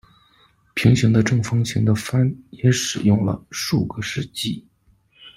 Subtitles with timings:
[0.73, 4.65] 平行的正方形的帆也使用了数个世纪。